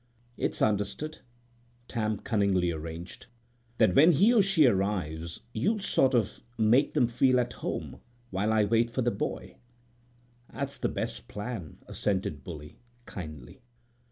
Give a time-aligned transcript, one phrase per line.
[0.35, 1.19] "It's understood,"
[1.87, 3.27] Tam cunningly arranged,
[3.77, 8.01] "that when he or she arrives you'll sort of make them feel at home
[8.31, 9.57] while I wait for the boy?"
[10.51, 13.61] "That's the best plan," assented Bully, kindly.